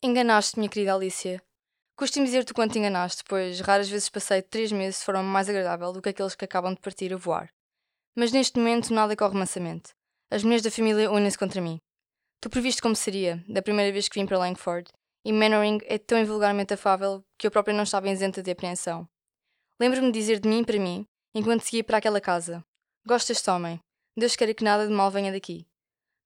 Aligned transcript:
Enganaste, 0.00 0.56
minha 0.56 0.68
querida 0.68 0.94
Alicia. 0.94 1.42
Costumo 1.96 2.24
dizer-te 2.24 2.52
o 2.52 2.54
quanto 2.54 2.74
te 2.74 2.78
enganaste, 2.78 3.24
pois 3.28 3.58
raras 3.58 3.88
vezes 3.88 4.08
passei 4.08 4.40
três 4.40 4.70
meses 4.70 5.00
de 5.00 5.04
forma 5.04 5.24
mais 5.24 5.48
agradável 5.48 5.92
do 5.92 6.00
que 6.00 6.10
aqueles 6.10 6.36
que 6.36 6.44
acabam 6.44 6.72
de 6.72 6.80
partir 6.80 7.12
a 7.12 7.16
voar. 7.16 7.52
Mas 8.16 8.30
neste 8.30 8.60
momento 8.60 8.94
nada 8.94 9.16
corre 9.16 9.36
mansamente. 9.36 9.90
As 10.30 10.44
mulheres 10.44 10.62
da 10.62 10.70
família 10.70 11.10
unem-se 11.10 11.36
contra 11.36 11.60
mim. 11.60 11.80
Tu 12.40 12.48
previste 12.48 12.80
como 12.80 12.94
seria, 12.94 13.44
da 13.48 13.60
primeira 13.60 13.92
vez 13.92 14.08
que 14.08 14.20
vim 14.20 14.24
para 14.24 14.38
Langford, 14.38 14.88
e 15.24 15.32
Mannering 15.32 15.80
é 15.86 15.98
tão 15.98 16.16
invulgarmente 16.16 16.74
afável 16.74 17.24
que 17.36 17.48
eu 17.48 17.50
própria 17.50 17.74
não 17.74 17.82
estava 17.82 18.08
isenta 18.08 18.40
de 18.40 18.52
apreensão. 18.52 19.08
Lembro-me 19.80 20.12
de 20.12 20.18
dizer 20.20 20.38
de 20.38 20.48
mim 20.48 20.62
para 20.62 20.78
mim, 20.78 21.08
enquanto 21.34 21.62
seguia 21.62 21.82
para 21.82 21.98
aquela 21.98 22.20
casa: 22.20 22.64
Gosto 23.04 23.28
deste 23.28 23.50
homem. 23.50 23.80
Deus 24.16 24.36
queira 24.36 24.54
que 24.54 24.62
nada 24.62 24.86
de 24.86 24.92
mal 24.92 25.10
venha 25.10 25.32
daqui. 25.32 25.66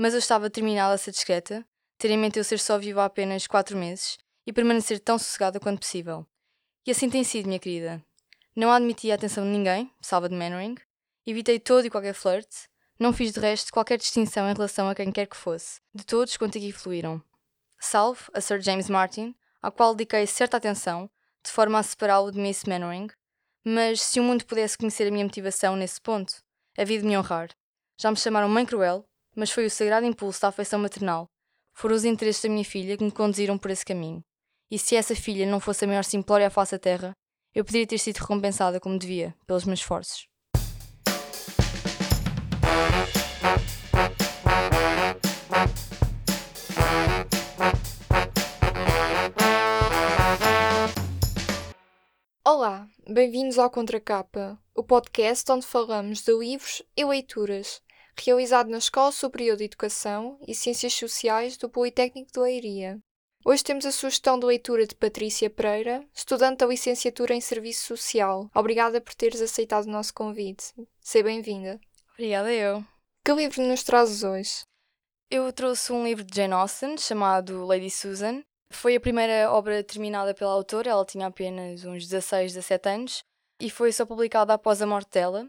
Mas 0.00 0.14
eu 0.14 0.20
estava 0.20 0.48
determinada 0.48 0.94
a 0.94 0.98
ser 0.98 1.10
discreta, 1.10 1.66
ter 1.98 2.10
em 2.10 2.16
mente 2.16 2.38
eu 2.38 2.44
ser 2.44 2.60
só 2.60 2.78
viva 2.78 3.02
há 3.02 3.06
apenas 3.06 3.46
quatro 3.46 3.76
meses 3.76 4.16
e 4.46 4.52
permanecer 4.52 5.00
tão 5.00 5.18
sossegada 5.18 5.58
quanto 5.58 5.80
possível. 5.80 6.24
E 6.86 6.92
assim 6.92 7.10
tem 7.10 7.24
sido, 7.24 7.46
minha 7.46 7.58
querida. 7.58 8.02
Não 8.54 8.70
admiti 8.70 9.10
a 9.10 9.16
atenção 9.16 9.44
de 9.44 9.50
ninguém, 9.50 9.90
salva 10.00 10.28
de 10.28 10.34
Mannering, 10.34 10.76
evitei 11.26 11.58
todo 11.58 11.84
e 11.84 11.90
qualquer 11.90 12.14
flerte, 12.14 12.68
não 12.98 13.12
fiz 13.12 13.32
de 13.32 13.40
resto 13.40 13.72
qualquer 13.72 13.98
distinção 13.98 14.48
em 14.48 14.54
relação 14.54 14.88
a 14.88 14.94
quem 14.94 15.10
quer 15.12 15.26
que 15.26 15.36
fosse, 15.36 15.80
de 15.92 16.04
todos 16.04 16.36
quanto 16.36 16.56
aqui 16.56 16.72
fluíram. 16.72 17.22
Salvo 17.80 18.30
a 18.32 18.40
Sir 18.40 18.60
James 18.60 18.88
Martin, 18.88 19.34
ao 19.60 19.70
qual 19.70 19.94
dediquei 19.94 20.26
certa 20.26 20.56
atenção, 20.56 21.10
de 21.44 21.50
forma 21.50 21.78
a 21.78 21.82
separá-lo 21.82 22.30
de 22.30 22.38
Miss 22.38 22.64
Mannering, 22.64 23.08
mas 23.64 24.00
se 24.00 24.18
o 24.18 24.22
mundo 24.22 24.44
pudesse 24.44 24.78
conhecer 24.78 25.08
a 25.08 25.10
minha 25.10 25.24
motivação 25.24 25.76
nesse 25.76 26.00
ponto, 26.00 26.42
havia 26.76 26.98
de 26.98 27.06
me 27.06 27.18
honrar. 27.18 27.50
Já 28.00 28.10
me 28.10 28.16
chamaram 28.16 28.48
Mãe 28.48 28.64
Cruel, 28.64 29.04
mas 29.36 29.50
foi 29.50 29.66
o 29.66 29.70
sagrado 29.70 30.06
impulso 30.06 30.40
da 30.40 30.48
afeição 30.48 30.78
maternal 30.78 31.28
foram 31.78 31.94
os 31.94 32.04
interesses 32.04 32.42
da 32.42 32.48
minha 32.48 32.64
filha 32.64 32.96
que 32.96 33.04
me 33.04 33.10
conduziram 33.12 33.56
por 33.56 33.70
esse 33.70 33.84
caminho. 33.84 34.20
E 34.68 34.76
se 34.76 34.96
essa 34.96 35.14
filha 35.14 35.46
não 35.46 35.60
fosse 35.60 35.84
a 35.84 35.86
maior 35.86 36.02
simplória 36.02 36.48
à 36.48 36.50
face 36.50 36.72
da 36.72 36.78
terra, 36.80 37.12
eu 37.54 37.64
poderia 37.64 37.86
ter 37.86 37.98
sido 37.98 38.16
recompensada 38.16 38.80
como 38.80 38.98
devia, 38.98 39.32
pelos 39.46 39.64
meus 39.64 39.78
esforços. 39.78 40.26
Olá, 52.44 52.88
bem-vindos 53.08 53.56
ao 53.56 53.70
Contracapa, 53.70 54.58
o 54.74 54.82
podcast 54.82 55.48
onde 55.52 55.64
falamos 55.64 56.24
de 56.24 56.32
livros 56.36 56.82
e 56.96 57.04
leituras 57.04 57.80
realizado 58.24 58.70
na 58.70 58.78
Escola 58.78 59.12
Superior 59.12 59.56
de 59.56 59.64
Educação 59.64 60.38
e 60.46 60.54
Ciências 60.54 60.94
Sociais 60.94 61.56
do 61.56 61.68
Politécnico 61.68 62.30
de 62.32 62.40
Leiria. 62.40 62.98
Hoje 63.44 63.64
temos 63.64 63.86
a 63.86 63.92
sugestão 63.92 64.38
de 64.38 64.44
leitura 64.44 64.86
de 64.86 64.94
Patrícia 64.94 65.48
Pereira, 65.48 66.04
estudante 66.12 66.58
da 66.58 66.66
licenciatura 66.66 67.34
em 67.34 67.40
Serviço 67.40 67.86
Social. 67.86 68.50
Obrigada 68.54 69.00
por 69.00 69.14
teres 69.14 69.40
aceitado 69.40 69.86
o 69.86 69.90
nosso 69.90 70.12
convite. 70.12 70.74
Seja 71.00 71.24
bem-vinda. 71.24 71.80
Obrigada 72.14 72.52
eu. 72.52 72.84
Que 73.24 73.32
livro 73.32 73.62
nos 73.62 73.82
trazes 73.82 74.22
hoje? 74.22 74.62
Eu 75.30 75.52
trouxe 75.52 75.92
um 75.92 76.04
livro 76.04 76.24
de 76.24 76.34
Jane 76.34 76.54
Austen 76.54 76.96
chamado 76.96 77.64
Lady 77.64 77.90
Susan. 77.90 78.42
Foi 78.70 78.96
a 78.96 79.00
primeira 79.00 79.50
obra 79.52 79.82
terminada 79.84 80.34
pela 80.34 80.52
autora, 80.52 80.90
ela 80.90 81.04
tinha 81.04 81.26
apenas 81.26 81.84
uns 81.84 82.06
16, 82.06 82.54
17 82.54 82.88
anos, 82.88 83.24
e 83.60 83.70
foi 83.70 83.92
só 83.92 84.04
publicada 84.04 84.54
após 84.54 84.82
a 84.82 84.86
morte 84.86 85.10
dela. 85.10 85.48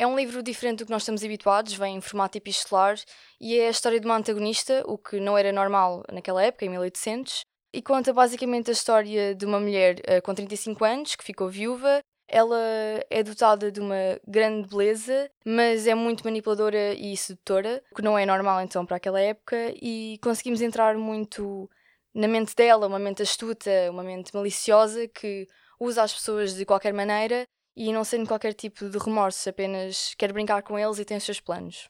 É 0.00 0.06
um 0.06 0.16
livro 0.16 0.42
diferente 0.42 0.78
do 0.78 0.86
que 0.86 0.90
nós 0.90 1.02
estamos 1.02 1.22
habituados, 1.22 1.74
vem 1.74 1.96
em 1.96 2.00
formato 2.00 2.38
epistolar 2.38 2.98
e 3.38 3.58
é 3.58 3.66
a 3.66 3.70
história 3.70 4.00
de 4.00 4.06
uma 4.06 4.16
antagonista, 4.16 4.82
o 4.86 4.96
que 4.96 5.20
não 5.20 5.36
era 5.36 5.52
normal 5.52 6.02
naquela 6.10 6.42
época, 6.42 6.64
em 6.64 6.70
1800, 6.70 7.44
e 7.70 7.82
conta 7.82 8.10
basicamente 8.10 8.70
a 8.70 8.72
história 8.72 9.34
de 9.34 9.44
uma 9.44 9.60
mulher 9.60 9.96
uh, 9.96 10.22
com 10.22 10.34
35 10.34 10.82
anos 10.86 11.14
que 11.14 11.22
ficou 11.22 11.50
viúva. 11.50 12.00
Ela 12.26 12.58
é 13.10 13.22
dotada 13.22 13.70
de 13.70 13.78
uma 13.78 14.18
grande 14.26 14.66
beleza, 14.70 15.30
mas 15.44 15.86
é 15.86 15.94
muito 15.94 16.24
manipuladora 16.24 16.94
e 16.94 17.14
sedutora, 17.14 17.82
o 17.92 17.96
que 17.96 18.00
não 18.00 18.16
é 18.16 18.24
normal 18.24 18.62
então 18.62 18.86
para 18.86 18.96
aquela 18.96 19.20
época, 19.20 19.74
e 19.82 20.18
conseguimos 20.22 20.62
entrar 20.62 20.96
muito 20.96 21.68
na 22.14 22.26
mente 22.26 22.54
dela, 22.54 22.86
uma 22.86 22.98
mente 22.98 23.20
astuta, 23.20 23.70
uma 23.90 24.02
mente 24.02 24.34
maliciosa 24.34 25.06
que 25.08 25.46
usa 25.78 26.02
as 26.02 26.14
pessoas 26.14 26.54
de 26.54 26.64
qualquer 26.64 26.94
maneira 26.94 27.46
e 27.80 27.94
não 27.94 28.04
sendo 28.04 28.28
qualquer 28.28 28.52
tipo 28.52 28.90
de 28.90 28.98
remorso, 28.98 29.48
apenas 29.48 30.14
quer 30.18 30.34
brincar 30.34 30.62
com 30.62 30.78
eles 30.78 30.98
e 30.98 31.04
tem 31.04 31.16
os 31.16 31.24
seus 31.24 31.40
planos. 31.40 31.88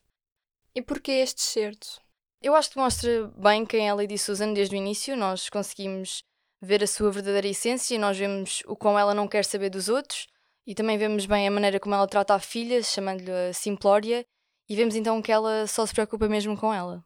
E 0.73 0.81
porquê 0.81 1.11
este 1.11 1.43
certo? 1.43 2.01
Eu 2.41 2.55
acho 2.55 2.71
que 2.71 2.78
mostra 2.78 3.27
bem 3.37 3.67
quem 3.67 3.89
é 3.89 3.91
a 3.91 3.95
Lady 3.95 4.17
Susan 4.17 4.53
desde 4.53 4.77
o 4.77 4.78
início. 4.78 5.17
Nós 5.17 5.51
conseguimos 5.51 6.23
ver 6.62 6.81
a 6.84 6.87
sua 6.87 7.11
verdadeira 7.11 7.49
essência, 7.49 7.99
nós 7.99 8.17
vemos 8.17 8.62
o 8.67 8.77
quão 8.77 8.97
ela 8.97 9.12
não 9.12 9.27
quer 9.27 9.45
saber 9.45 9.69
dos 9.69 9.89
outros 9.89 10.28
e 10.65 10.77
também 10.77 10.97
vemos 10.97 11.27
bem 11.27 11.49
a 11.49 11.51
maneira 11.51 11.81
como 11.81 11.97
ela 11.97 12.07
trata 12.07 12.34
a 12.34 12.39
filha, 12.39 12.81
chamando-lhe 12.84 13.33
a 13.33 13.53
Simplória, 13.53 14.25
e 14.69 14.77
vemos 14.77 14.95
então 14.95 15.21
que 15.21 15.33
ela 15.33 15.67
só 15.67 15.84
se 15.84 15.93
preocupa 15.93 16.28
mesmo 16.28 16.57
com 16.57 16.72
ela. 16.72 17.05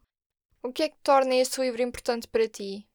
O 0.63 0.71
que 0.71 0.83
é 0.83 0.89
que 0.91 0.99
torna 1.03 1.35
este 1.37 1.59
livro 1.59 1.81
importante 1.81 2.29
para 2.29 2.47
ti? 2.47 2.87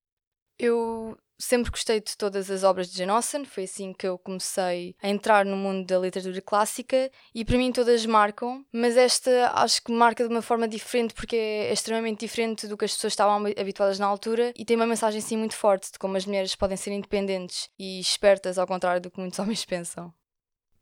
Eu 0.60 1.18
sempre 1.40 1.72
gostei 1.72 2.02
de 2.02 2.18
todas 2.18 2.52
as 2.52 2.64
obras 2.64 2.90
de 2.92 2.98
Jane 2.98 3.12
Austen, 3.12 3.46
foi 3.46 3.64
assim 3.64 3.94
que 3.94 4.06
eu 4.06 4.20
comecei 4.20 4.96
a 5.02 5.08
entrar 5.08 5.46
no 5.46 5.56
mundo 5.56 5.88
da 5.88 5.98
literatura 5.98 6.42
clássica 6.42 7.10
e 7.34 7.46
para 7.46 7.58
mim 7.58 7.72
todas 7.72 8.06
marcam, 8.06 8.66
mas 8.72 8.98
esta 8.98 9.52
acho 9.56 9.82
que 9.82 9.92
marca 9.92 10.28
de 10.28 10.30
uma 10.30 10.42
forma 10.42 10.68
diferente 10.68 11.14
porque 11.14 11.36
é 11.36 11.72
extremamente 11.72 12.20
diferente 12.20 12.68
do 12.68 12.76
que 12.76 12.86
as 12.86 12.94
pessoas 12.94 13.14
estavam 13.14 13.46
habituadas 13.58 13.98
na 13.98 14.06
altura 14.06 14.54
e 14.56 14.66
tem 14.66 14.76
uma 14.76 14.86
mensagem 14.86 15.22
sim 15.22 15.38
muito 15.38 15.56
forte 15.56 15.92
de 15.92 15.98
como 15.98 16.18
as 16.18 16.26
mulheres 16.26 16.56
podem 16.56 16.76
ser 16.76 16.92
independentes 16.92 17.70
e 17.80 18.00
espertas 18.00 18.58
ao 18.58 18.68
contrário 18.68 19.02
do 19.02 19.10
que 19.10 19.20
muitos 19.20 19.40
homens 19.40 19.64
pensam. 19.64 20.14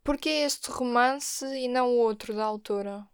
Porquê 0.03 0.29
este 0.29 0.71
romance 0.71 1.45
e 1.45 1.67
não 1.67 1.89
o 1.89 1.97
outro 1.97 2.33
da 2.33 2.45
autora? 2.45 3.05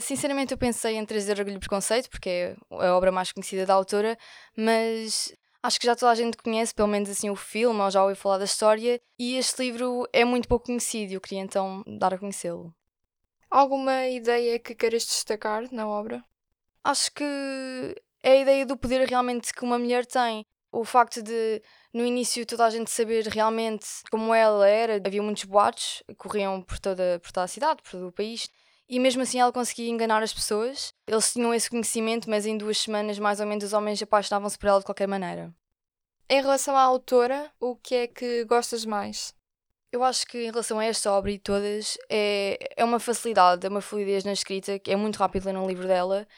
Sinceramente, 0.00 0.52
eu 0.52 0.58
pensei 0.58 0.96
em 0.96 1.06
trazer 1.06 1.38
Orgulho 1.38 1.56
e 1.56 1.60
Preconceito, 1.60 2.10
porque 2.10 2.28
é 2.28 2.56
a 2.70 2.96
obra 2.96 3.12
mais 3.12 3.30
conhecida 3.30 3.64
da 3.64 3.74
autora, 3.74 4.18
mas 4.56 5.32
Acho 5.62 5.78
que 5.78 5.86
já 5.86 5.94
toda 5.94 6.10
a 6.10 6.14
gente 6.14 6.36
conhece, 6.36 6.74
pelo 6.74 6.88
menos 6.88 7.08
assim, 7.08 7.30
o 7.30 7.36
filme, 7.36 7.80
ou 7.80 7.90
já 7.90 8.02
ouviu 8.02 8.16
falar 8.16 8.38
da 8.38 8.44
história, 8.44 9.00
e 9.16 9.36
este 9.36 9.62
livro 9.62 10.08
é 10.12 10.24
muito 10.24 10.48
pouco 10.48 10.66
conhecido 10.66 11.12
e 11.12 11.14
eu 11.14 11.20
queria 11.20 11.40
então 11.40 11.84
dar 11.86 12.12
a 12.12 12.18
conhecê-lo. 12.18 12.74
Alguma 13.48 14.08
ideia 14.08 14.58
que 14.58 14.74
queiras 14.74 15.04
destacar 15.04 15.70
na 15.70 15.86
obra? 15.86 16.24
Acho 16.82 17.12
que 17.12 17.24
é 18.22 18.32
a 18.32 18.36
ideia 18.36 18.66
do 18.66 18.76
poder 18.76 19.08
realmente 19.08 19.52
que 19.54 19.62
uma 19.62 19.78
mulher 19.78 20.04
tem. 20.04 20.44
O 20.72 20.84
facto 20.84 21.22
de, 21.22 21.62
no 21.92 22.04
início, 22.04 22.46
toda 22.46 22.64
a 22.64 22.70
gente 22.70 22.90
saber 22.90 23.26
realmente 23.28 23.86
como 24.10 24.34
ela 24.34 24.66
era, 24.66 24.96
havia 24.96 25.22
muitos 25.22 25.44
boatos 25.44 26.02
que 26.08 26.14
corriam 26.14 26.62
por 26.62 26.78
toda, 26.78 27.20
por 27.20 27.30
toda 27.30 27.44
a 27.44 27.48
cidade, 27.48 27.82
por 27.82 27.90
todo 27.92 28.08
o 28.08 28.12
país, 28.12 28.48
e 28.92 29.00
mesmo 29.00 29.22
assim 29.22 29.40
ela 29.40 29.50
conseguia 29.50 29.88
enganar 29.88 30.22
as 30.22 30.34
pessoas. 30.34 30.92
Eles 31.06 31.32
tinham 31.32 31.54
esse 31.54 31.70
conhecimento, 31.70 32.28
mas 32.28 32.44
em 32.44 32.58
duas 32.58 32.76
semanas, 32.76 33.18
mais 33.18 33.40
ou 33.40 33.46
menos, 33.46 33.64
os 33.64 33.72
homens 33.72 34.02
apaixonavam-se 34.02 34.58
por 34.58 34.66
ela 34.66 34.80
de 34.80 34.84
qualquer 34.84 35.08
maneira. 35.08 35.50
Em 36.28 36.42
relação 36.42 36.76
à 36.76 36.82
autora, 36.82 37.50
o 37.58 37.74
que 37.74 37.94
é 37.94 38.06
que 38.06 38.44
gostas 38.44 38.84
mais? 38.84 39.34
Eu 39.90 40.04
acho 40.04 40.26
que 40.26 40.42
em 40.42 40.50
relação 40.50 40.78
a 40.78 40.84
esta 40.84 41.10
obra 41.10 41.30
e 41.30 41.38
todas, 41.38 41.96
é, 42.10 42.58
é 42.76 42.84
uma 42.84 43.00
facilidade, 43.00 43.64
é 43.64 43.70
uma 43.70 43.80
fluidez 43.80 44.24
na 44.24 44.32
escrita, 44.34 44.78
que 44.78 44.90
é 44.90 44.96
muito 44.96 45.16
rápido 45.16 45.46
ler 45.46 45.56
um 45.56 45.66
livro 45.66 45.88
dela. 45.88 46.28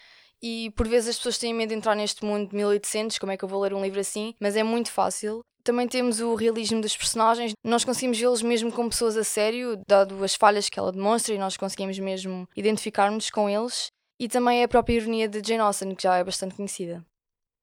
E 0.40 0.70
por 0.76 0.86
vezes 0.86 1.10
as 1.10 1.16
pessoas 1.16 1.38
têm 1.38 1.52
medo 1.52 1.70
de 1.70 1.74
entrar 1.74 1.96
neste 1.96 2.24
mundo 2.24 2.50
de 2.50 2.54
1800, 2.54 3.18
como 3.18 3.32
é 3.32 3.36
que 3.36 3.44
eu 3.44 3.48
vou 3.48 3.62
ler 3.62 3.74
um 3.74 3.82
livro 3.82 3.98
assim? 3.98 4.32
Mas 4.38 4.54
é 4.54 4.62
muito 4.62 4.92
fácil. 4.92 5.44
Também 5.64 5.88
temos 5.88 6.20
o 6.20 6.34
realismo 6.34 6.82
dos 6.82 6.94
personagens. 6.94 7.54
Nós 7.64 7.86
conseguimos 7.86 8.18
vê-los 8.18 8.42
mesmo 8.42 8.70
como 8.70 8.90
pessoas 8.90 9.16
a 9.16 9.24
sério, 9.24 9.80
dado 9.88 10.22
as 10.22 10.34
falhas 10.34 10.68
que 10.68 10.78
ela 10.78 10.92
demonstra, 10.92 11.34
e 11.34 11.38
nós 11.38 11.56
conseguimos 11.56 11.98
mesmo 11.98 12.46
identificar-nos 12.54 13.30
com 13.30 13.48
eles. 13.48 13.86
E 14.20 14.28
também 14.28 14.62
a 14.62 14.68
própria 14.68 14.96
ironia 14.96 15.26
de 15.26 15.40
Jane 15.42 15.62
Austen, 15.62 15.94
que 15.94 16.02
já 16.02 16.18
é 16.18 16.22
bastante 16.22 16.54
conhecida. 16.54 17.04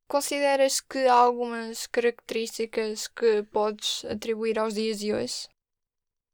Consideras 0.09 0.81
que 0.81 0.97
há 1.07 1.13
algumas 1.13 1.88
características 1.88 3.07
que 3.07 3.44
podes 3.44 4.04
atribuir 4.06 4.57
aos 4.57 4.74
dias 4.74 5.00
de 5.00 5.13
hoje? 5.13 5.47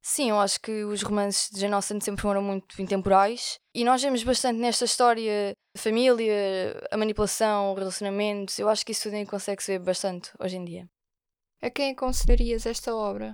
Sim, 0.02 0.30
eu 0.30 0.40
acho 0.40 0.62
que 0.62 0.86
os 0.86 1.04
romances 1.04 1.50
de 1.52 1.60
Jane 1.60 1.74
Austen 1.74 2.00
sempre 2.00 2.22
foram 2.22 2.42
muito 2.42 2.82
intemporais 2.82 3.60
e 3.76 3.84
nós 3.84 4.02
vemos 4.02 4.24
bastante 4.24 4.58
nesta 4.58 4.86
história 4.86 5.52
de 5.76 5.82
família, 5.82 6.82
a 6.90 6.98
manipulação, 6.98 7.76
relacionamentos. 7.76 8.58
Eu 8.58 8.70
acho 8.70 8.86
que 8.86 8.94
isso 8.94 9.12
tudo 9.12 9.28
consegue-se 9.28 9.74
ver 9.74 9.80
bastante 9.80 10.32
hoje 10.40 10.56
em 10.56 10.64
dia. 10.64 10.90
A 11.60 11.72
quem 11.72 11.92
aconselharias 11.92 12.68
esta 12.68 12.96
obra? 12.96 13.34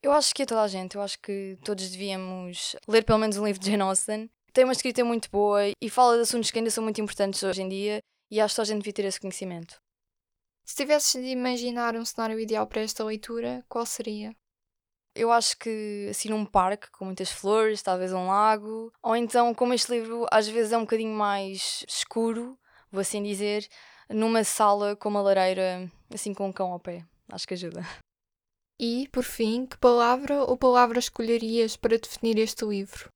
Eu 0.00 0.12
acho 0.12 0.32
que 0.32 0.44
a 0.44 0.46
toda 0.46 0.62
a 0.62 0.68
gente. 0.68 0.94
Eu 0.94 1.02
acho 1.02 1.18
que 1.18 1.58
todos 1.64 1.90
devíamos 1.90 2.76
ler 2.86 3.04
pelo 3.04 3.18
menos 3.18 3.36
um 3.36 3.44
livro 3.44 3.60
de 3.60 3.68
Jane 3.68 3.82
Austen. 3.82 4.30
Tem 4.52 4.64
uma 4.64 4.72
escrita 4.72 5.04
muito 5.04 5.28
boa 5.28 5.62
e 5.80 5.90
fala 5.90 6.14
de 6.16 6.22
assuntos 6.22 6.50
que 6.50 6.58
ainda 6.58 6.70
são 6.70 6.84
muito 6.84 7.00
importantes 7.00 7.42
hoje 7.42 7.62
em 7.62 7.68
dia 7.68 8.00
e 8.30 8.40
acho 8.40 8.54
que 8.54 8.60
a 8.60 8.64
gente 8.64 8.78
devia 8.78 8.92
ter 8.92 9.04
esse 9.06 9.20
conhecimento. 9.20 9.80
Se 10.64 10.76
tivesses 10.76 11.20
de 11.20 11.30
imaginar 11.30 11.96
um 11.96 12.04
cenário 12.04 12.38
ideal 12.38 12.66
para 12.66 12.82
esta 12.82 13.02
leitura, 13.02 13.64
qual 13.68 13.84
seria? 13.84 14.34
Eu 15.14 15.32
acho 15.32 15.58
que 15.58 16.06
assim 16.10 16.28
num 16.28 16.46
parque 16.46 16.90
com 16.92 17.06
muitas 17.06 17.30
flores, 17.30 17.82
talvez 17.82 18.12
um 18.12 18.28
lago, 18.28 18.92
ou 19.02 19.16
então 19.16 19.52
como 19.52 19.74
este 19.74 19.90
livro 19.90 20.26
às 20.30 20.46
vezes 20.46 20.72
é 20.72 20.76
um 20.76 20.82
bocadinho 20.82 21.14
mais 21.14 21.84
escuro, 21.88 22.56
vou 22.90 23.00
assim 23.00 23.22
dizer, 23.22 23.66
numa 24.08 24.44
sala 24.44 24.94
com 24.94 25.08
uma 25.08 25.20
lareira, 25.20 25.90
assim 26.08 26.32
com 26.32 26.48
um 26.48 26.52
cão 26.52 26.72
ao 26.72 26.80
pé. 26.80 27.04
Acho 27.30 27.46
que 27.46 27.54
ajuda. 27.54 27.82
E, 28.80 29.08
por 29.12 29.22
fim, 29.22 29.66
que 29.66 29.78
palavra 29.78 30.42
ou 30.42 30.56
palavras 30.56 31.04
escolherias 31.04 31.76
para 31.76 31.98
definir 31.98 32.38
este 32.38 32.64
livro? 32.64 33.08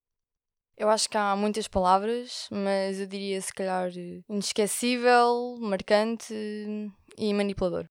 Eu 0.77 0.89
acho 0.91 1.09
que 1.09 1.17
há 1.17 1.35
muitas 1.35 1.67
palavras, 1.67 2.49
mas 2.51 3.01
eu 3.01 3.07
diria 3.07 3.41
se 3.41 3.53
calhar 3.53 3.91
inesquecível, 4.29 5.57
marcante 5.59 6.35
e 7.17 7.35
manipulador. 7.35 7.87